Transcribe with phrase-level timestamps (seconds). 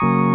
[0.00, 0.27] thank you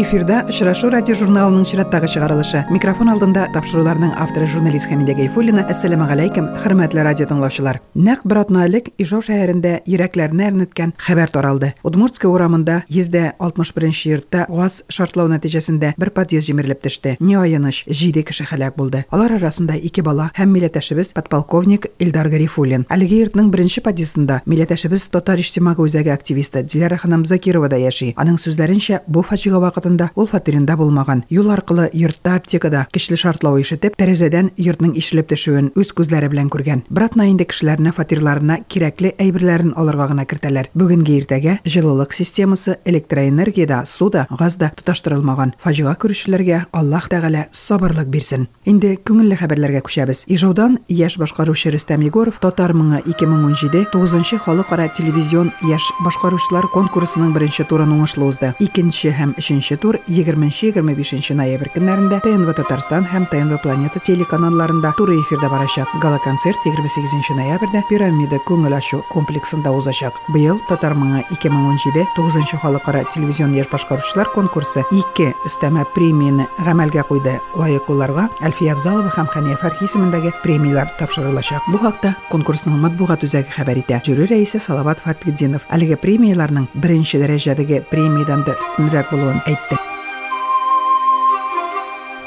[0.00, 5.66] эфирда очрашу радио журналынын чираттагы чыгарылышы микрофон алдында тапшыруулардын автору журналист хамида гайфуллина.
[5.68, 11.74] Ассаламу алейкум урматтуу радио тыңлоочулар нак бир атна элек ижау шаарында йөрәкләрне әрнеткән хәбәр таралды.
[11.84, 17.16] Удмуртская урамында йөздә алтмыш беренче йортта газ шартлау нәтиҗәсендә бер подъезд җимерелеп төште.
[17.20, 19.04] Не аеныч җиде кеше һәлак булды.
[19.10, 22.86] Алар арасында ике бала һәм милләттәшебез подполковник илдар гарифуллин.
[22.88, 28.14] Әлеге йортның беренче подъездында милләттәшебез татар иҗтимагый үзәге активисты дилара ханым закирова да яши.
[28.16, 31.24] Аның сүзләренчә бу фаҗига вакытында ул фатирында булмаган.
[31.30, 36.84] Юл аркылы йортта аптекада көчле шартлау ишетеп, тәрәзәдән йортның ишелеп төшүен үз күзләре белән күргән.
[36.90, 40.70] Братна инде кешеләрне фатирларына кирәкле әйберләрен алырга гына кертәләр.
[40.74, 45.54] Бүгенге иртәгә җылылык системасы, электроэнергияда, суда, газда тоташтырылмаган.
[45.62, 48.46] Фаҗига күрүчеләргә Аллаһ Тәгалә сабырлык бирсен.
[48.64, 50.24] Инде күңелле хәбәрләргә күчәбез.
[50.30, 57.64] Ижаудан яшь башкаручы Рөстәм Егоров Татар моңы 2017 9 халыкара телевизион яшь башкаручылар конкурсының беренче
[57.64, 58.52] турын уңышлы узды.
[58.60, 65.48] Икенче һәм өченче тур 20-25 ноябрь көннәрендә ТНВ Татарстан һәм ТНВ Планета телеканалларында туры эфирда
[65.48, 65.88] барачак.
[66.02, 70.20] Гала-концерт 28 ноябрьдә Пирамида күңел ачу комплексында узачак.
[70.28, 77.38] Быел Татар моңы 2017 9 халыкара телевизион яшь башкаручылар конкурсы 2 өстәмә премияны гамәлгә куйды.
[77.56, 81.64] Лаеклыларга Әлфия Абзалова һәм Хания Фәрхи исемендәге премиялар тапшырылачак.
[81.72, 84.02] Бу хакта конкурсның матбугат үзәге хәбәр итә.
[84.04, 89.69] Жюри рәисе Салават Фатхетдинов әлеге премияларның беренче дәрәҗәдәге премиядан да өстенрәк булуын әйтте.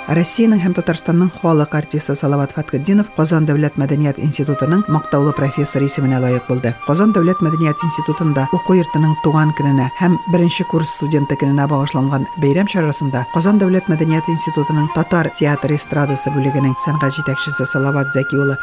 [0.03, 6.19] Әйтте Россияның һәм Татарстанның халык артисты Салават Фатхетдинов Казан дәүләт мәдәният институтының мактаулы профессор исеменә
[6.19, 6.73] лаек булды.
[6.85, 12.67] Казан дәүләт мәдәният институтында уку йортының туган көненә һәм беренче курс студенты көненә багышланган бәйрәм
[12.67, 18.57] чарасында Казан дәүләт мәдәният институтының татар театр эстрадасы бүлегенең сәнгать җитәкчесе Салават Зәки улы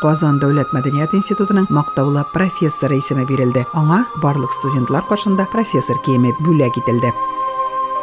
[0.00, 3.66] Казан дәүләт мәдәният институтының мактаулы профессоры исеме бирелде.
[3.74, 7.12] Аңа барлык студентлар каршында профессор киеме бүләк ителде.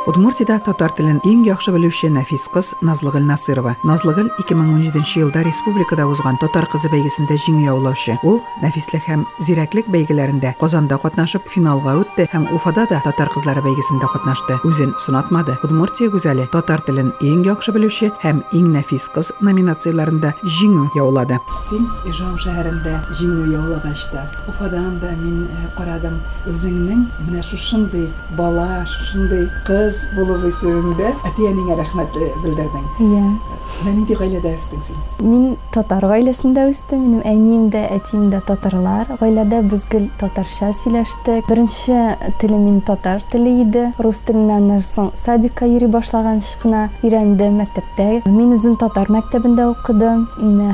[0.10, 3.76] Удмуртиядә татар телен иң яхшы белүче нәфис кыз Назлыгөл Насырова.
[3.86, 8.16] Назлыгөл 2017 елда республикада узган татар кызы бәйгесендә җиңү яулаучы.
[8.26, 14.10] Ул нәфислек һәм зирәклек бәйгеләрендә Казанда катнашып финалга үтте һәм Уфада да татар кызлары бәйгесендә
[14.10, 14.58] катнашты.
[14.66, 15.60] Үзен сынатмады.
[15.62, 21.38] Удмуртия гүзәле татар телен иң яхшы белүче һәм иң нәфис кыз номинацияларында җиңү яулады.
[21.70, 25.46] Син Ижау шәһәрендә җиңү яулагач та, Уфадан да мин
[25.78, 26.18] карадым
[26.50, 32.86] үзеңнең менә шушындый бала, шушындый кыз кыз булып үсүеңдә әти әнеңә рәхмәт белдердең.
[33.04, 33.24] Иә.
[33.86, 35.00] Нинди гаиләдә үстең син?
[35.24, 37.02] Мин татар гаиләсендә үстем.
[37.06, 39.10] Минем әнием дә, әтием дә татарлар.
[39.20, 41.48] Гаиләдә без гел татарча сөйләштек.
[41.48, 43.86] Беренче телем мин татар теле иде.
[44.00, 48.08] Рус теленнән соң садикка йөри башлаган кына өйрәндем мәктәптә.
[48.30, 50.28] Мин үзем татар мәктәбендә укыдым.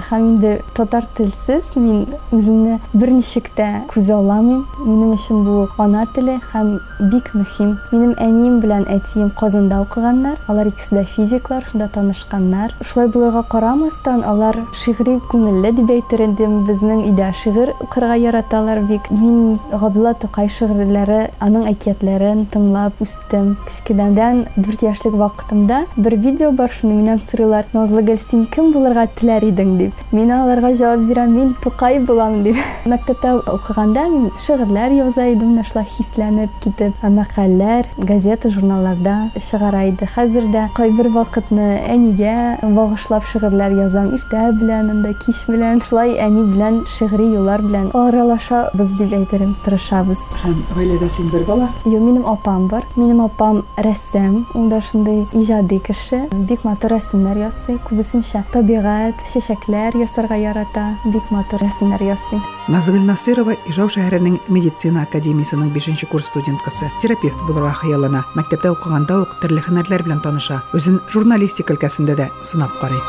[0.10, 4.66] Һәм инде татар телсез мин үземне берничек тә күз алмыйм.
[4.84, 6.78] Минем өчен бу ана теле һәм
[7.14, 7.78] бик мөһим.
[7.92, 10.38] Минем әнием белән әтием Казанда укыганнар.
[10.48, 12.74] Алар икесе дә физиклар, шунда танышканнар.
[12.82, 16.66] Шулай булырга карамастан, алар дип әйтер идем.
[16.68, 19.10] Безнең өйдә шигырь укырга яраталар бик.
[19.12, 23.58] Мин Габдулла Тукай шигырьләре, аның әкиятләрен тыңлап үстем.
[23.68, 27.66] Кичкенәдән 4 яшьлек вакытымда бер видео бар, шуны миннән сорыйлар.
[27.74, 29.94] Назлыгөл, син кем булырга теләр идең дип.
[30.12, 32.58] Мин аларга җавап бирәм, мин Тукай булам дип.
[32.92, 40.08] Мәктәптә укыганда мин шигырьләр яза идем, шулай хисләнеп китеп, мәкаләләр, газета, журналлар иде.
[40.18, 44.10] Хәзер дә кайбер вакытны әнигә багышлап шигырьләр язам.
[44.18, 50.20] Иртә белән, анда кич белән, шулай әни белән шигъри юллар белән аралашабыз дип әйтерем, тырышабыз.
[50.44, 51.70] Һәм гаиләдә син бер бала?
[51.86, 52.88] Юк, минем апам бар.
[52.96, 56.26] Минем апам рәссам, ул да шундый иҗади кеше.
[56.50, 60.96] Бик матур рәсемнәр ясый, күбесенчә табигать, чәчәкләр ясарга ярата.
[61.06, 62.42] Бик матур рәсемнәр ясый.
[62.68, 68.26] Назгөл Насырова Ижау шәһәренең медицина академиясының 5 курс студенткасы, терапевт булырга хыяллана.
[68.36, 70.60] Мәктәптә укыганда ук төрле һөнәрләр белән таныша.
[70.76, 73.00] Үзен журналистика өлкәсендә дә сынап карый.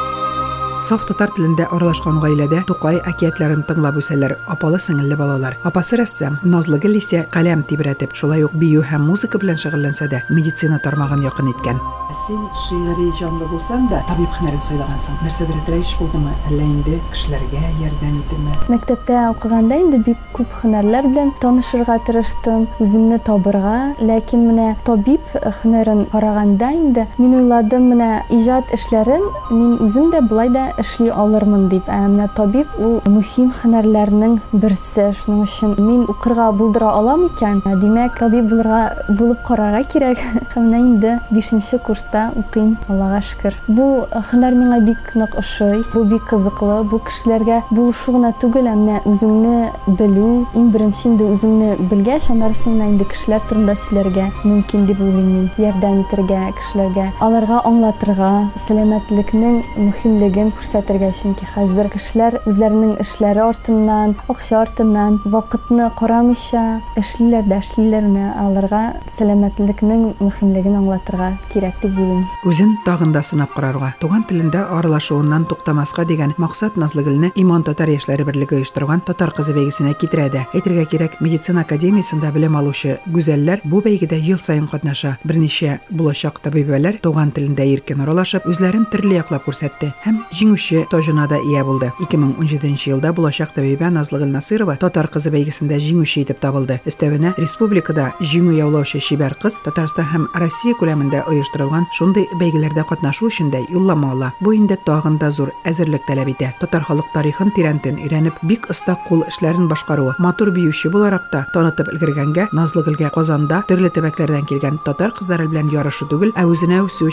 [0.78, 4.36] Саф татар телендә аралашкан гаиләдә Тукай әкиятләрен тыңлап үсәләр.
[4.48, 5.56] Апалы сеңелле балалар.
[5.66, 10.78] Апасы рәссам, Назлыгөл исә каләм тибрәтеп, шулай ук бию һәм музыка белән шөгыльләнсә дә, медицина
[10.84, 11.80] тармагын якын иткән.
[12.14, 15.18] Син шигъри җанлы булсаң да, табиб һөнәрен сайлагансың.
[15.26, 16.30] Нәрсәдер тирәш булдымы?
[16.48, 18.54] Әллә инде кешеләргә ярдәм итүме?
[18.72, 26.06] Мәктәптә укыганда инде бик күп һөнәрләр белән танышырга тырыштым, үземне табырга, ләкин менә табиб һөнәрен
[26.14, 31.88] караганда инде мин уйладым, менә иҗат эшләрен мин үзем дә булай да эшли алырмын дип.
[31.88, 35.10] Ә менә табиб ул мөһим һөнәрләрнең берсе.
[35.12, 37.62] Шуның өчен мин укырга булдыра алам икән.
[37.80, 40.22] Димәк табиб булырга булып карарга кирәк.
[40.54, 43.56] Һәм инде бишенче курста укыйм аллага шөкер.
[43.68, 45.84] Бу һөнәр миңа бик нык ошый.
[45.94, 46.82] Бу бик кызыклы.
[46.88, 50.28] Бу кешеләргә булышу гына түгел ә менә үзеңне белү
[50.58, 54.28] иң беренче инде үзеңне белгәч аннан соң инде кешеләр турында сөйләргә.
[54.44, 55.50] Мөмкин дип уйлыйм мин.
[55.60, 58.30] Ярдәм итәргә кешеләргә аларга аңлатырга.
[58.64, 66.64] Сәламәтлекнең мөһимлеген күрсәтергә чөнки хәзер кешеләр үзләренең эшләре артыннан акча артыннан вакытны карамыйча
[66.98, 68.08] эшлиләр дә эшлиләр
[68.42, 68.82] аларга
[69.14, 76.04] сәламәтлекнең мөһимлеген аңлатырга кирәк дип уйлыйм үзен тагын да сынап карарга туган телендә аралашуыннан туктамаска
[76.08, 81.18] дигән максат назлыгылны иман татар яшьләре берлеге оештырган татар кызы бәйгесенә китерә дә әйтергә кирәк
[81.22, 87.66] медицина академиясендә белем алучы гүзәлләр бу бәйгедә ел сайын катнаша берничә булачак табибәләр туган телендә
[87.68, 91.90] иркен аралашып үзләрен төрле яклап күрсәтте һәм җиңүче тожына да ия булды.
[92.00, 96.80] 2017 елда булачак табибә назлыгыл насырова татар кызы бәйгесендә җиңүче итеп табылды.
[96.88, 103.50] Өстәвенә республикада җиңү яулаучы чибәр кыз татарстан һәм россия күләмендә оештырылган шундый бәйгеләрдә катнашу өчен
[103.52, 106.54] дә юллама ала бу инде тагын да зур әзерлек таләп итә.
[106.60, 111.92] Татар халык тарихын тирәнтен өйрәнеп бик оста кул эшләрен башкаруы матур биюче буларак та танытып
[111.92, 117.12] өлгергәнгә назлыгылгә казанда төрле төбәкләрдән килгән татар кызлары белән ярышу түгел ә үзенә үсү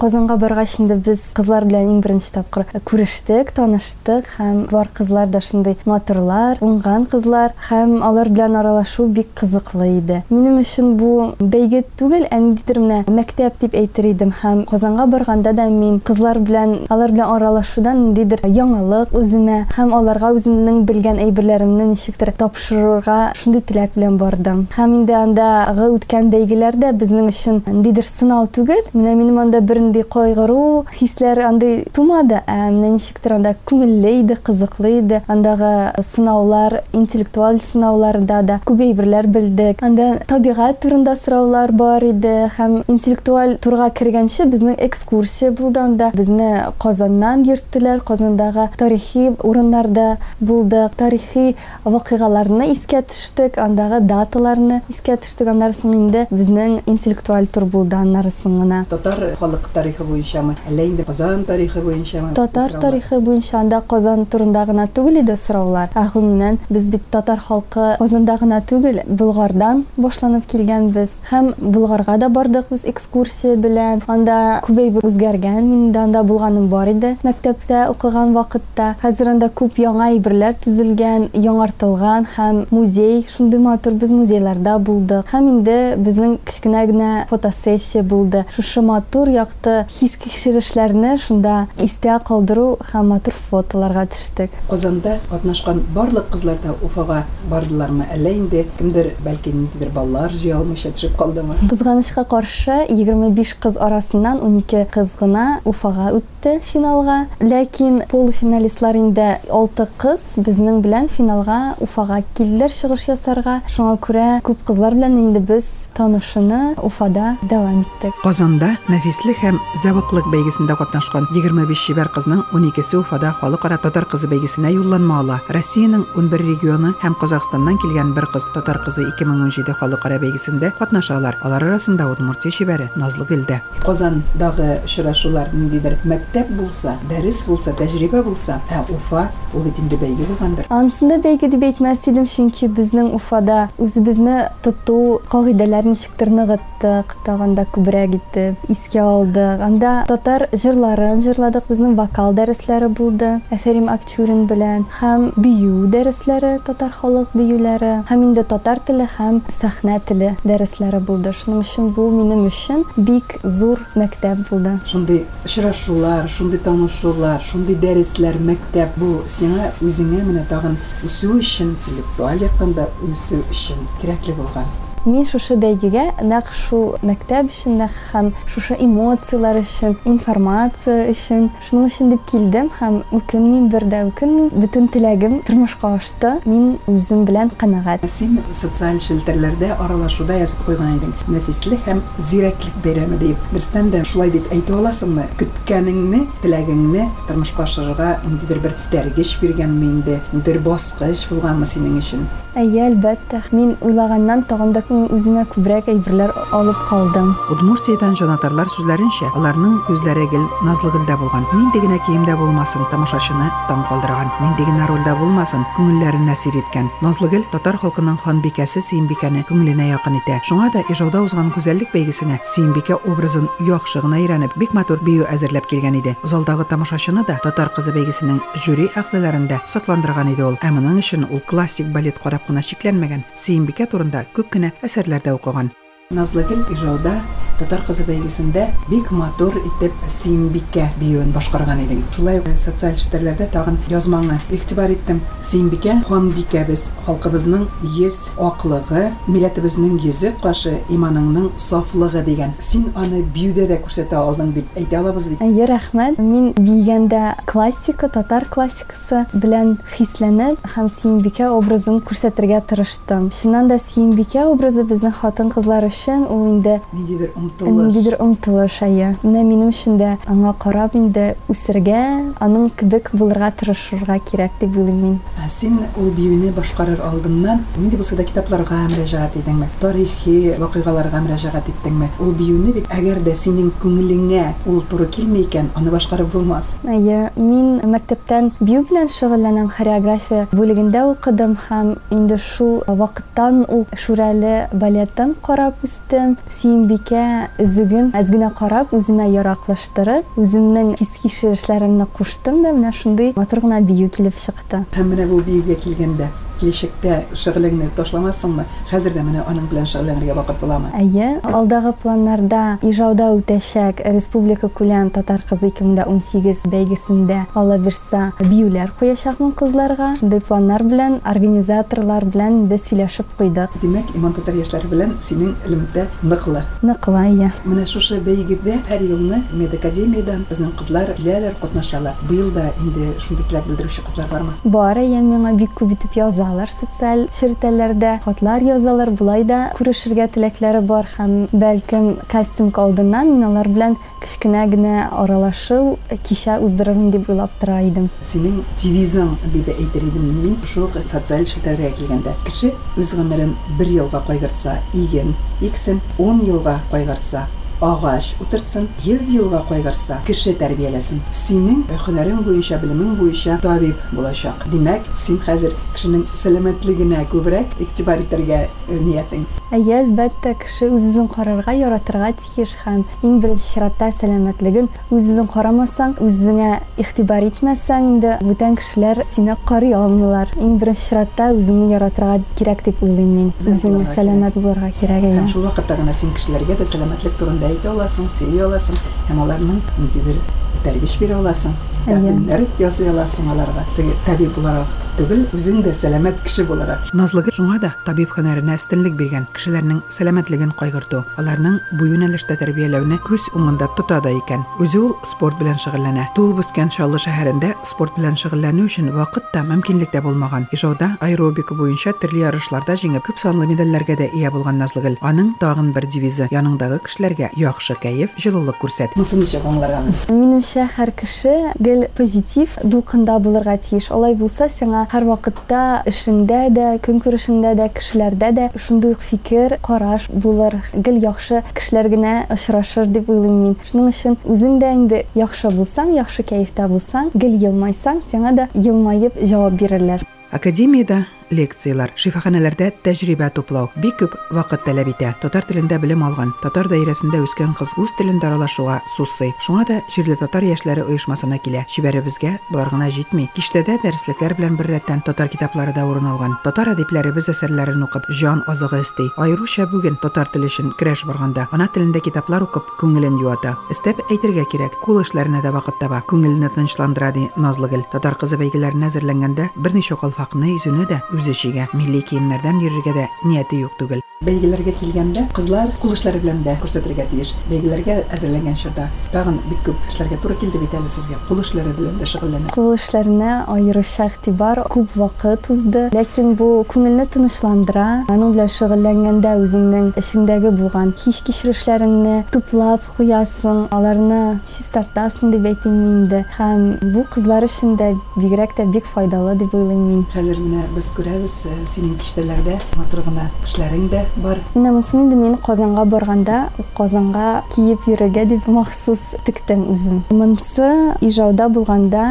[0.00, 5.38] Казанга баргач инде без кызлар белән иң беренче тапкыр күрештек, таныштык һәм бар кызлар да
[5.44, 10.22] шундый матурлар, уңган кызлар һәм алар белән аралашу бик кызыклы иде.
[10.30, 15.68] Минем өчен бу бәйге түгел, әндидер менә мәктәп дип әйтер идем һәм Казанга барганда да
[15.70, 22.32] мин кызлар белән алар белән аралашудан ниндидер яңалык үземә һәм аларга үземнең белгән әйберләремне ничектер
[22.40, 24.66] тапшырырга шундый теләк белән бардым.
[24.74, 28.82] Һәм инде андагы үткән бәйгеләрдә безнең өчен ниндидер сынау түгел.
[28.96, 32.40] Менә минем анда бер андый кайгыру хисләр андай тумады.
[32.46, 39.28] Ә менә ничектер анда күңелле иде кызыклы иде андагы сынаулар интеллектуаль сынауларда да күп әйберләр
[39.32, 46.10] белдек анда табигать турында сораулар бар иде һәм интеллектуаль турга кергәнче безнең экскурсия булды анда
[46.14, 46.50] безне
[46.82, 55.74] казаннан йөрттеләр казандагы тарихи урыннарда булдык тарихи вакыйгаларны искә төштек андагы даталарны искә төштек аннан
[55.76, 61.44] соң инде безнең интеллектуаль тур булды аннан соң татар халык тарихы буенчамы әллә инде казан
[61.48, 66.86] тарихы буенчамы татар тарихы буенча анда казан турында гына түгел иде сораулар ә гомумән без
[66.86, 73.56] бит татар халкы казанда гына түгел болгардан башланып килгәнбез һәм болгарга да бардык без экскурсия
[73.56, 74.02] белән.
[74.10, 78.92] Анда күп әйбер үзгәргән мин дә анда булганым бар иде мәктәптә укыган вакытта.
[79.02, 83.22] Хәзер анда күп яңа әйберләр төзелгән яңартылган һәм музей.
[83.36, 85.30] Шундый матур без музейларда булдык.
[85.32, 88.44] Һәм инде безнең кечкенә генә фотосессия булды.
[88.56, 89.30] Шушы матур
[89.62, 96.74] якты хис кичерешләрне шунда истә калдыру һәм матур фотоларга төштек казанда катнашкан барлык кызлар да
[96.82, 98.66] уфага бардылармы әллә инде?
[98.78, 104.84] Кемдер бәлки ниндидер баллар җыя алмыйча төшеп калдымы кызганычка каршы егерме биш кыз арасыннан унике
[104.90, 112.72] кыз гына уфага үтте финалга ләкин полуфиналистлар инде алты кыз безнең белән финалга уфага килделәр
[112.74, 119.42] чыгыш ясарга шуңа күрә күп кызлар белән инде без танышуны уфада дәвам иттек казанда нәфислек
[119.42, 119.51] һәм
[119.82, 125.40] зәвыклык бәйгесендә катнашкан 25 шибәр кызның 12се Уфада халыкара татар кызы бәйгесенә юлланма ала.
[125.52, 131.38] Россиянең 11 регионы һәм Казакъстаннан килгән бер кыз татар кызы 2017 халыкара бәйгесендә катнашалар.
[131.42, 133.60] Алар арасында Удмуртия шибәре Назлы Гөлдә.
[133.84, 140.26] Казандагы очрашулар ниндидер мәктәп булса, дәрес булса, тәҗрибә булса, ә Уфа ул бит инде бәйге
[140.28, 140.68] булгандыр.
[140.72, 148.16] Ансында бәйге дип әйтмәс идем, чөнки безнең Уфада үзебезне тоту кагыйдәләрен ничектер ныгыттык, тагында күбрәк
[148.18, 149.04] итеп, искә
[149.42, 156.58] алдык анда татар җырларын җырладык безнең вокал дәресләре булды әфәрим акчурин белән һәм бию дәресләре
[156.66, 161.32] татар халык биюләре һәм инде татар теле һәм сәхнә теле дәресләре булды.
[161.32, 164.76] Шуның өчен бу минем өчен бик зур мәктәп булды.
[164.86, 172.46] Шундый очрашулар шундый танышулар шундый дәресләр мәктәп бу сиңа үзеңә менә тагын үсү өчен интеллектуаль
[172.48, 174.68] яктан да үсү өчен кирәкле булган.
[175.02, 181.88] Мин шушы бәйгегә нәкъ шул мәктәп өчен нәкъ һәм шушы эмоциялар өчен, информация өчен, шуның
[181.88, 184.52] өчен дип килдем һәм үкенмим бер дә үкенмим.
[184.54, 186.36] Бөтен теләгем тормышка ашты.
[186.46, 188.06] Мин үзем белән канәгать.
[188.06, 191.16] Син социаль шелтерләрдә аралашуда язып куйган идең.
[191.34, 193.42] Нәфислек һәм зирәклек бәйрәме дип.
[193.50, 195.26] Берстән дә шулай дип әйтә аласыңмы?
[195.42, 200.20] Көткәнеңне, теләгеңне тормышка ашырырга ниндидер бер тәргеш биргәнме инде?
[200.30, 202.24] Ниндидер баскыч булганмы синең өчен?
[202.52, 203.38] Әйе, әлбәттә.
[203.56, 207.32] Мин уйлаганнан тагын да мин үземә күбрәк әйберләр алып калдым.
[207.52, 211.46] Удмуртиядан жанатарлар сүзләренчә, аларның күзләре гел назлы гелдә булган.
[211.56, 214.30] Нинди генә киемдә булмасын, тамашачыны таң калдырган.
[214.42, 216.90] Нинди генә рольдә булмасын, күңелләрен әсир иткән.
[217.02, 220.40] Назлы гел татар халкының ханбикәсе Сөембикәне күңеленә якын итә.
[220.48, 225.68] Шуңа да ижауда узган гүзәллек бәйгесенә Сөембикә образын яхшы гына өйрәнеп, бик матур бию әзерләп
[225.70, 226.16] килгән иде.
[226.22, 230.58] Залдагы тамашачыны да татар кызы бәйгесенең жюри әгъзаларында сокландырган иде ул.
[230.60, 233.24] Ә моның өчен ул классик балет карап кына шикләнмәгән.
[233.38, 235.71] Сөембикә турында күп кенә әсәрләрдә укыган.
[236.09, 237.21] Назлыгөл ижауда
[237.62, 242.02] татар кызы бәйгесендә бик матур итеп Симбикә биюен башкарган идең.
[242.14, 245.20] Шулай ук социаль челтәрләрдә тагын язмаңны игътибар иттем.
[245.46, 252.56] Симбикә ханбикәбез, халкыбызның йөз аклыгы, милләтебезнең йөзе кашы иманыңның сафлыгы дигән.
[252.58, 255.42] Син аны биюдә дә күрсәтә алдың дип әйтә алабыз бит.
[255.44, 256.18] Әйе, рәхмәт.
[256.18, 263.30] Мин бигәндә классика, татар классикасы белән хисләнеп һәм Сөембикә образын күрсәтергә тырыштым.
[263.30, 267.94] Чыннан да Сөембикә образы безнең хатын кызлар өчен ул инде Ниндидер омтылыш.
[267.94, 269.16] ниндидер омтылыш әйе.
[269.22, 275.02] Менә минем өчен дә аңа карап инде үсәргә, аның кебек булырга тырышырга кирәк дип уйлыйм
[275.02, 275.20] мин.
[275.44, 279.68] Ә Син ул биюне башкарыр алдыннан нинди булса да китапларга мөрәҗәгать идеңме?
[279.80, 282.08] Тарихи вакыйгаларга мөрәҗәгать иттеңме?
[282.20, 286.76] Ул биюне бит әгәр дә синең күңелеңә ул туры килми икән, аны башкарып булмас.
[286.86, 294.68] Әйе, мин мәктәптән бию белән шөгыльләнәм, хореография бүлегендә укыдым һәм инде шул вакыттан ук Шүрәле
[294.72, 296.36] балеттан карап үстем.
[296.48, 303.63] Сөембикә үзүген әз генә карап, үземә яраклаштырып, үземнең хис кичерешләремне куштым да менә шундый матур
[303.65, 304.83] гына бию килеп чыкты.
[304.97, 306.31] Һәм менә бу биюгә килгәндә
[306.62, 308.64] киләчәктә шөгылеңне ташламассыңмы?
[308.92, 310.92] Хәзер дә менә аның белән шөгыльләнергә вакыт буламы?
[310.96, 319.52] Әйе, алдагы планнарда Ижауда үтәчәк Республика күләм татар кызы 2018 бәйгесендә ала бирсә биюләр куячакмын
[319.58, 320.12] кызларга.
[320.20, 323.74] Шундый планнар белән организаторлар белән дә сөйләшеп куйдык.
[323.82, 326.62] Димәк, иман татар яшьләре белән синең элемтә ныклы.
[326.82, 327.50] Ныклы, әйе.
[327.66, 332.18] Менә шушы бәйгедә һәр елны медакадемиядан безнең кызлар киләләр, катнашалар.
[332.28, 334.54] Быел да инде шундый теләк белдерүче кызлар бармы?
[334.64, 336.16] Бар әйе, миңа бик күп итеп
[336.52, 343.46] язалар социаль ширтәләрдә, хатлар язалар, булай да күрешергә теләкләре бар һәм бәлкем кастинг алдыннан мин
[343.46, 345.96] алар белән кечкенә генә аралашу
[346.28, 348.10] кичә уздырырмын дип уйлап тора идем.
[348.20, 352.36] Синең девизың дип әйтер идем мин шул социаль челтәргә килгәндә.
[352.44, 355.32] Кеше үз гомерен бер елга кайгыртса, иген,
[355.62, 357.46] иксен 10 елга кайгыртса,
[357.82, 361.22] агач утыртсын, 100 елга кайгыртса, кеше тәрбияләсен.
[361.34, 364.66] Синең һөнәрең буенча, белемең буенча табиб булачак.
[364.72, 369.44] Димәк, син хәзер кешенең сәламәтлегенә күбрәк игътибар итәргә э, ниятең.
[369.72, 376.82] Әйе, әлбәттә, кеше үз-үзен карарга, яратырга тиеш һәм иң беренче чиратта сәламәтлеген үз-үзен карамасаң, үзеңә
[377.00, 380.52] игътибар итмәсәң, инде бүтән кешеләр сине карый алмыйлар.
[380.60, 383.52] Иң беренче чиратта үзеңне яратырга кирәк дип уйлыйм мин.
[383.64, 385.24] Үзеңә сәламәт булырга кирәк.
[385.24, 385.46] Әйе.
[385.48, 388.98] шул вакытта гына син кешеләргә дә сәламәтлек турында әйтә аласың, сөйли аласың,
[389.28, 390.40] һәм аларның ниндидер
[390.84, 391.74] тәрбиш бирә аласың.
[392.06, 392.16] Әйе.
[392.16, 393.84] Тәкъдимнәр ясый аласың аларга.
[393.96, 394.86] Теге табиб буларак
[395.18, 397.10] түгел, үзең дә сәламәт кеше буларак.
[397.16, 403.48] Назлыгы шуңа да табиб һөнәренә өстенлек биргән кешеләрнең сәламәтлеген кайгырту, аларның бу юнәлештә тәрбияләүне күз
[403.56, 404.64] уңында тота да икән.
[404.82, 406.28] Үзе ул спорт белән шөгыльләнә.
[406.36, 410.68] Тулып үскән Шаллы шәһәрендә спорт белән шөгыльләнү өчен вакыт та, мөмкинлек тә булмаган.
[410.72, 415.18] Ижауда аэробика буенча төрле ярышларда җиңеп, күп санлы медальләргә дә ия булган Назлыгөл.
[415.22, 419.16] Аның тагын бер девизы: яныңдагы кешеләргә яхшы кәеф, җылылык күрсәт.
[419.16, 420.08] Мосын ничек аңларган?
[420.28, 424.10] Минемчә, һәр кеше гел позитив дулкында булырга тиеш.
[424.12, 430.28] Алай булса, сиңа һәр вакытта эшеңдә дә, көнкүрешеңдә дә, кешеләрдә дә шундый ук фикер, караш
[430.30, 430.78] булыр.
[430.94, 433.76] Гел яхшы кешеләр генә очрашыр дип уйлыйм мин.
[433.88, 439.38] Шуның өчен үзең дә инде яхшы булсаң, яхшы кәефтә булсаң, гел елмайсаң, сиңа да елмаеп
[439.42, 440.26] җавап бирерләр.
[440.52, 445.34] Академиядә лекциялар, шифаханәләрдә тәҗрибә туплау бик күп вакыт таләп итә.
[445.42, 449.52] Татар телендә белем алган, татар даирәсендә үскән кыз үз телендә аралашуга сусый.
[449.62, 451.84] Шуңа да җирле татар яшьләре оешмасына килә.
[451.92, 453.48] Шибәребезгә булар гына җитми.
[453.56, 456.56] Киштәдә дәреслекләр белән бер рәттән татар китаплары да урын алган.
[456.64, 459.28] Татар әдипләребез әсәрләрен укып җан азыгы исти.
[459.36, 463.76] Аеруча бүген татар теле өчен көрәш барганда ана телендә китаплар укып күңелен юата.
[463.92, 466.22] Истәп әйтергә кирәк, кул эшләренә дә вакыт таба.
[466.30, 468.04] Күңелне тынычландыра ди Назлыгөл.
[468.12, 473.83] Татар кызы бәйгеләренә әзерләнгәндә берничә калфакны изүне дә үз ишигә, милли киемнәрдән йөрергә дә нияте
[473.83, 474.23] юк түгел.
[474.45, 477.55] Бәйгеләргә килгәндә кызлар кул эшләре белән дә күрсәтергә тиеш.
[477.71, 481.39] Бәйгеләргә әзерләнгән чорда тагын бик күп эшләргә туры килде бит әле сезгә.
[481.47, 482.69] Кул эшләре белән дә шөгыльләнә.
[482.75, 486.03] Кул эшләренә аеруча игътибар күп вакыт узды.
[486.13, 488.05] Ләкин бу күңелне тынычландыра.
[488.29, 496.13] Аның белән шөгыльләнгәндә үзеңнең эшеңдәге булган хис кичерешләреңне туплап куясың, аларны чистартасың дип әйтим мин
[496.21, 496.43] инде.
[496.59, 500.23] Һәм бу кызлар өчен дә бигрәк тә бик файдалы дип уйлыйм мин.
[500.35, 501.54] Хәзер менә без күрәбез күрәбез
[501.88, 506.58] синең киштәләрдә матур гына кешеләрең дә бар менә монысын инде мин казанга барганда
[506.96, 512.24] казанга киеп йөрергә дип махсус тектем үзем монысы ижауда булганда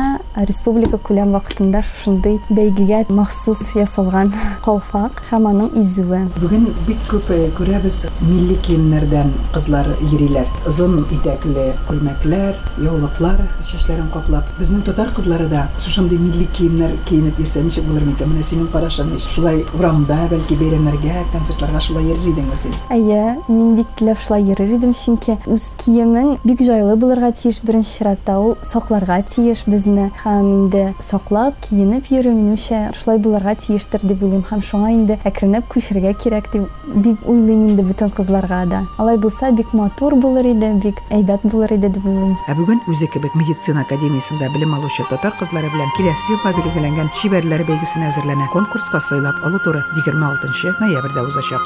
[0.49, 4.29] республика күләм вакытында шушындый бәйгегә махсус ясалган
[4.65, 12.61] калфак һәм аның изүе бүген бик күп күрәбез милли киемнәрдән кызлар йөриләр озын итәкле күлмәкләр
[12.85, 18.33] яулыклар чәчләрен каплап безнең татар кызлары да шушындый милли киемнәр киенеп йөрсә ничек булыр микән
[18.35, 23.95] менә синең карашың шулай урамда бәлки бәйрәмнәргә концертларга шулай йөрер идеңме син әйе мин бик
[23.99, 29.21] теләп шулай йөрер идем чөнки үз киемең бик җайлы булырга тиеш беренче чиратта ул сакларга
[29.21, 30.09] тиеш безне.
[30.23, 34.43] Һәм инде саклап киенеп йөрү минемчә шулай булырга тиештер дип уйлыйм.
[34.49, 36.65] Һәм шуңа инде әкренләп күчәргә кирәк дип
[37.05, 38.81] дип уйлыйм инде бөтен кызларга да.
[38.97, 42.33] Алай булса бик матур булыр иде бик әйбәт булыр иде дип уйлыйм.
[42.49, 47.65] Ә бүген үзе кебек медицина академиясында белем алучы татар кызлары белән киләсе елга билгеләнгән шибәрләр
[47.69, 48.49] бәйгесенә әзерләнә.
[48.71, 51.59] Конкурска сайлап алу туры 26 ноябрьдә узачак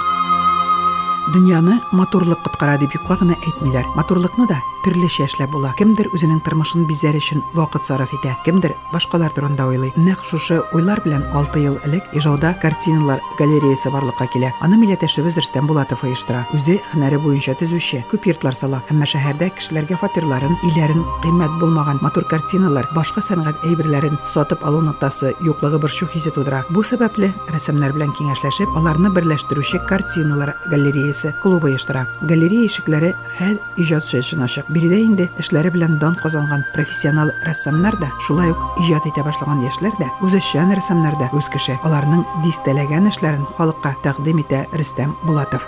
[1.33, 3.87] дөньяны матурлык коткара дип юкка гына әйтмиләр.
[3.95, 5.71] Матурлыкны да төрлечә эшләп була.
[5.79, 9.91] Кемдер үзенең тормышын бизәр өчен вакыт сарыф итә кемдер башкалар турында уйлый.
[9.97, 14.51] Нәкъ шушы уйлар белән 6 ел элек ижауда картиналар галереясы барлыкка килә.
[14.61, 16.45] Аны милләтәшебез Рөстәм Булатов оештыра.
[16.53, 18.83] Үзе һөнәре буенча төзүче күп йортлар сала.
[18.93, 25.33] Әмма шәһәрдә кешеләргә фатирларын иләрен кыйммәт булмаган матур картиналар башка сәнгать әйберләрен сатып алу ноктасы
[25.41, 26.61] юклыгы борчу хисе тудыра.
[26.69, 34.19] Бу сәбәпле рәссамнар белән киңәшләшеп аларны берләштерүче картиналар галереясы клубы оештыра галерея ишекләре һәр иҗатчы
[34.21, 39.25] өчен ачык биредә инде эшләре белән дан казанган профессионал рәссамнар да шулай ук иҗат итә
[39.25, 45.15] башлаган яшьләр дә үзешчән рәссамнар да үз кеше аларның дистәләгән эшләрен халыкка тәкъдим итә Рөстәм
[45.25, 45.65] Булатов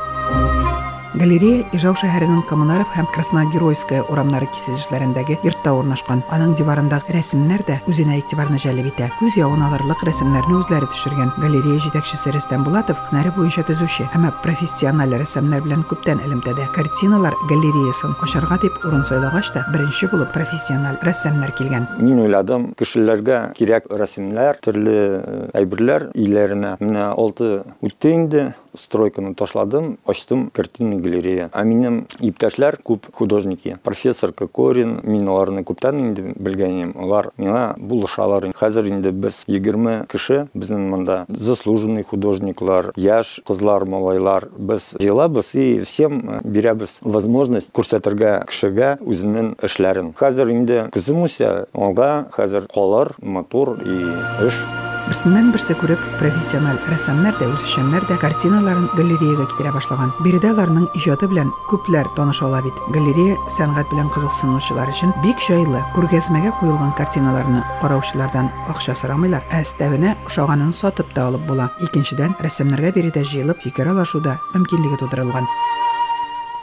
[1.18, 6.24] Галерея Ижау шәһәренең Коммунаров һәм Красногеройская урамнары кисешешләрендәге йортта урнашкан.
[6.32, 9.10] Аның диварындагы рәсемнәр дә үзенә игътибарны җәлеп итә.
[9.20, 11.34] Күз явын алырлык рәсемнәрне үзләре төшергән.
[11.42, 16.70] Галерея җитәкчесе Рөстәм Булатов һөнәре буенча төзүче, әмма профессиональ рәссамнар белән күптән элемтәдә.
[16.76, 21.88] Картиналар галереясын ачарга дип урын сайлагач та, беренче булып профессиональ рәссамнар килгән.
[22.00, 26.78] Мин уйладым, кешеләргә кирәк рәсемнәр, төрле әйберләр иләренә.
[26.80, 27.52] Менә 6
[27.84, 28.48] үтте инде,
[28.78, 31.50] стройканы ташладым, ачтым картина галерея.
[31.52, 33.76] А минем иптәшләр күп художники.
[33.84, 36.94] Профессор Кокорин, мин аларны күптән инде белгәнем.
[36.98, 38.50] Алар миңа булышалар.
[38.58, 44.50] Хәзер инде без 20 кеше, безнең монда заслуженный художниклар, яшь кызлар, малайлар.
[44.58, 50.14] Без җыелабыз и всем бирәбез возможность күрсәтергә кешегә үзенең эшләрен.
[50.18, 53.98] Хәзер инде кызым үсә, алга хәзер калыр, матур и
[54.48, 54.62] эш
[55.13, 60.13] Берсеннән берсе күреп, профессиональ рәссамнар да, үзешчәннәр дә картиналарын галереяга китерә башлаган.
[60.25, 62.78] Биредә аларның иҗаты белән күпләр таныша ала бит.
[62.95, 65.82] Галерея сәнгать белән кызыксынучылар өчен бик җайлы.
[65.93, 71.69] Күргәзмәгә куелган картиналарны караучылардан акча сорамыйлар, ә өстәвенә ошаганын сатып та алып була.
[71.85, 75.50] Икенчедән, рәссамнарга биредә җыелып фикер алышуда мөмкинлеге тудырылган.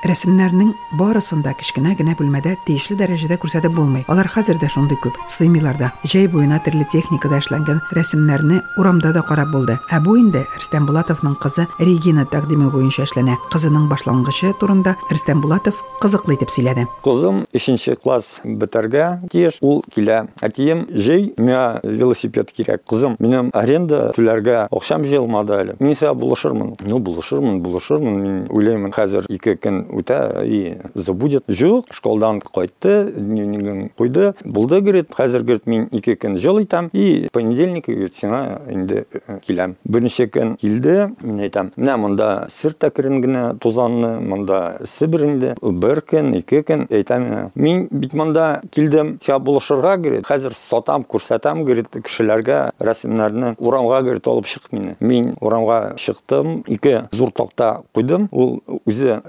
[0.05, 4.05] Рәсемнәрнең барысында кечкенә генә бүлмәдә тиешле дәрәҗәдә күрсәтеп булмый.
[4.13, 5.17] Алар хәзер дә шундый күп.
[5.33, 5.89] Сыймыйлар да.
[6.05, 9.79] Җәй буена төрле техникада эшләнгән рәсемнәрне урамда да карап булды.
[9.89, 13.39] Ә бу инде Рөстәм Булатовның кызы Регина тәкъдиме буенча эшләнә.
[13.55, 16.85] Кызының башлангычы турында Рөстәм Булатов кызыклы итеп сөйләде.
[17.05, 20.27] Кызым 3 класс бетәргә тиеш, ул килә.
[20.45, 22.85] Әтием җәй миңа велосипед кирәк.
[22.85, 25.79] Кызым, минем аренда түләргә акчам җыелмады әле.
[25.81, 26.75] Сиңа булышырмын.
[26.85, 28.21] Ну, булышырмын, булышырмын.
[28.21, 31.45] Мин уйлыймын, хәзер 2 көн үтә и забудет.
[31.49, 34.35] Жук, школдан кайтты, дневнигын куйды.
[34.45, 39.05] Булды говорит, хәзер говорит, 2 көн жыл итәм и понедельник говорит, сиңа инде
[39.47, 39.77] киләм.
[39.85, 45.55] Беренче көн килде, мин әйтәм, менә монда сер тәкрен генә тузанны, монда сибер инде.
[45.63, 51.65] Бер көн, 2 көн әйтәм, мин бит монда килдем, сиңа булышырга говорит, хәзер сатам, күрсәтәм
[51.65, 54.97] говорит, кешеләргә рәсемнәрне урамга говорит, алып чык мине.
[55.01, 59.21] Мин урамга чыктым, ике зур такта куйдым, ул үзе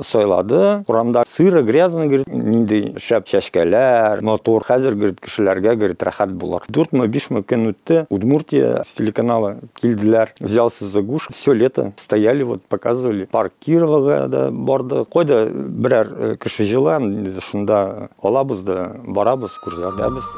[0.00, 0.84] сойлады.
[0.86, 4.64] Урамда сыры, грязный, говорит, ниндей шәп чәчкәләр, мотор.
[4.66, 6.66] Хәзер, говорит, кешеләргә, говорит, рәхәт булыр.
[6.68, 8.06] 4-5 көн үтте.
[8.10, 10.34] Удмуртия с телеканала килделәр.
[10.40, 11.28] Взялся за гуш.
[11.32, 13.28] Все лето стояли, вот, показывали.
[13.30, 15.04] Парк Кировага да барды.
[15.04, 16.98] Койда берәр кеше җыла,
[17.40, 20.28] шунда алабыз да барабыз, күрсәтәбез.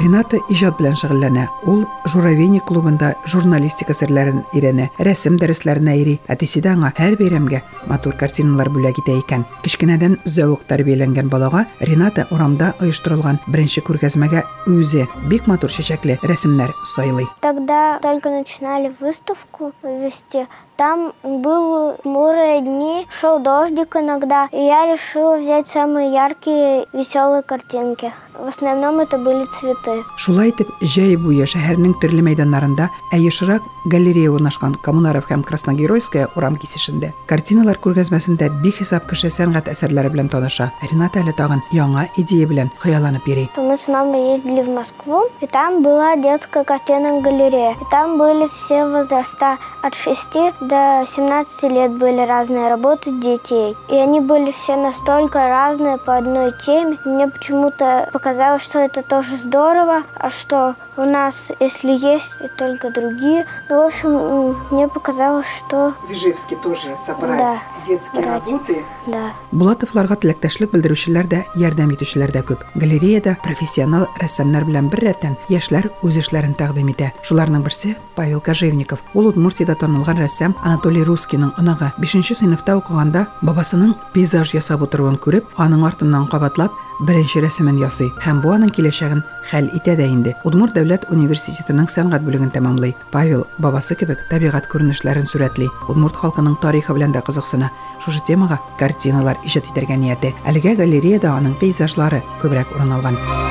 [0.00, 1.46] Рената иҗат белән шөгыльләнә.
[1.66, 6.18] Ул Журавейник клубында журналистика серләрен өйрәнә, рәсем дәресләренә йөри.
[6.30, 9.46] Әтисе аңа һәр бәйрәмгә матур картиналар бүләк итә икән.
[9.64, 17.26] Кичкенәдән зәвык тәрбияләнгән балага Рената урамда оештырылган беренче күргәзмәгә үзе бик матур чәчәкле рәсемнәр сайлый.
[17.40, 20.46] Тогда только начинали выставку вести.
[20.77, 28.11] Там был хмурые дни, шел дождик иногда, и я решила взять самые яркие, веселые картинки.
[28.41, 30.03] в основном это были цветы.
[30.17, 36.55] Шулай итеп, җәй буе шәһәрнең төрле мәйданнарында, ә ешрак галерея урнашкан Коммунаров һәм Красногеройская урам
[36.55, 40.71] кисешендә картиналар күргәзмәсендә бихисап кеше сәнгать әсәрләре белән таныша.
[40.91, 43.49] Ринат әле тагын яңа идея белән хыялланып йөри.
[43.55, 47.71] То Мы с мамой ездили в Москву, и там была детская картинная галерея.
[47.73, 53.76] И там были все возраста от 6 до 17 лет были разные работы детей.
[53.88, 56.98] И они были все настолько разные по одной теме.
[57.04, 62.90] Мне почему-то показалось, что это тоже здорово, а что у нас, если есть, и только
[62.90, 63.46] другие.
[63.68, 67.52] Ну, в общем, мне показалось, что В Ижевске тоже собрать Да,
[67.86, 68.42] детские собрать.
[68.50, 68.84] работы.
[69.10, 69.32] Да.
[69.52, 72.64] Булатовларга теләктәшлек белдерүчеләр дә, ярдәм итүчеләр дә күп.
[72.74, 77.12] Галереяда профессионал рәссамнар белән бер рәттән яшьләр үз эшләрен тәкъдим итә.
[77.26, 79.02] Шуларның берсе Павел Кожевников.
[79.14, 85.48] Ул Удмуртиядә танылган рәссам Анатолий Русскийның онагы 5нче сыйныфта укыганда бабасының пейзаж ясап утыруын күреп,
[85.56, 90.34] аның артыннан кабатлап беренче рәсемен ясый һәм бу аның киләчәген хәл итә дә инде.
[90.44, 92.96] Удмурт дәүләт университетының сәнгать бүлеген тәмамлый.
[93.12, 95.68] Павел бабасы кебек табигать күренешләрен сурәтли.
[95.88, 97.70] Удмурт халкының тарихы белән дә кызыксына.
[98.04, 100.34] Шушы темага картиналар иҗат итәргә нияте.
[100.46, 103.45] Әлегә галереяда аның пейзажлары күбрәк урын алган.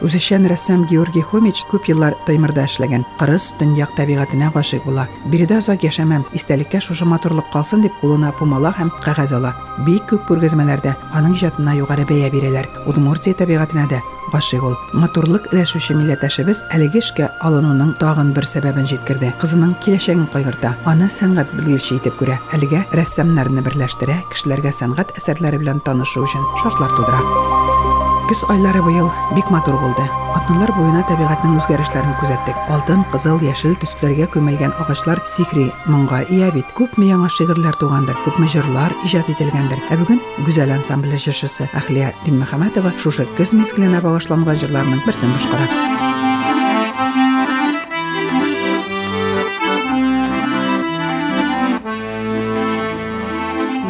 [0.00, 3.04] Үзешчән рәссам Георгий Хомич күп еллар Таймырда эшләгән.
[3.20, 5.06] Кырыс төньяк табигатенә гашыйк була.
[5.28, 9.52] Биредә озак яшәмәм, истәлеккә шушы матурлык калсын дип кулына пумала һәм кәгазь ала.
[9.84, 12.70] Бик күп күргәзмәләрдә аның иҗатына югары бәя бирәләр.
[12.88, 14.00] Удмуртия табигатенә дә
[14.32, 14.76] гашыйк ул.
[14.96, 19.34] Матурлык өләшүче милләттәшебез әлеге эшкә алынуның тагын бер сәбәбен җиткерде.
[19.42, 20.76] Кызының киләчәген кайгырта.
[20.88, 22.38] Аны сәнгать белгече итеп күрә.
[22.56, 28.09] Әлегә рәссамнарны берләштерә, кешеләргә сәнгать әсәрләре белән танышу өчен шартлар тудыра.
[28.30, 30.04] Көз айлары быел бик матур булды.
[30.38, 32.54] Атналар буена табигатьнең үзгәрешләрен күзәттек.
[32.70, 36.70] Алтын, кызыл, яшел төсләргә күмелгән агачлар сихри моңга ия бит.
[36.78, 39.82] Күпме яңа шигырьләр тугандыр, күпме җырлар иҗат ителгәндер.
[39.90, 45.66] Ә бүген гүзәл ансамбле җырчысы Әхлия Динмөхәммәтова шушы көз мизгеленә багышланган җырларның берсен башкара.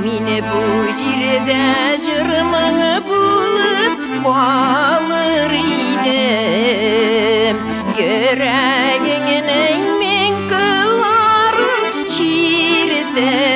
[0.01, 0.65] Мине бу
[0.97, 1.65] җирдә
[2.09, 3.20] җырмың булып
[4.23, 5.51] kalır
[5.91, 7.57] idim.
[7.99, 9.49] Yüreğinin
[9.99, 11.57] min kılar
[12.17, 13.50] çirdim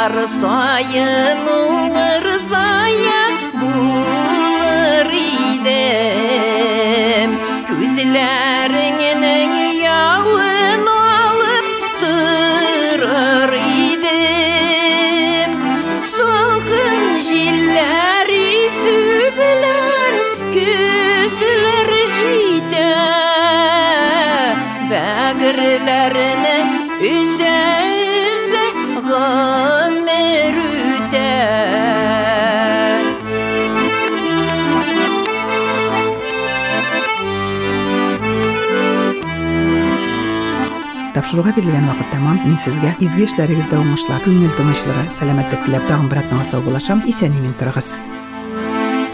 [0.00, 1.60] Arsayın o
[1.98, 3.24] arsaya
[3.60, 5.10] bulur
[5.52, 7.30] idem.
[7.68, 9.22] Güzlerinin
[9.82, 13.52] yağın alıp durur
[13.92, 15.50] idem.
[16.16, 18.50] Salkın jilleri
[18.82, 20.14] sübülen
[20.54, 22.92] gözler jide.
[24.90, 26.58] Bəgirlərini
[27.00, 27.69] üzər
[41.29, 42.37] Тапшыруга бирелгән вакыт тәмам.
[42.47, 46.99] Мин сезгә изге эшләрегездә уңышлар, күңел тынычлыгы, сәламәтлек теләп тагын бер атнага сау булашам.
[47.05, 47.87] Исән-имин торыгыз.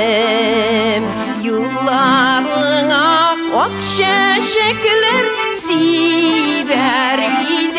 [1.45, 3.08] Юлларыңа
[3.65, 5.26] ак чәчәкләр
[5.65, 7.19] сибәр
[7.60, 7.75] идем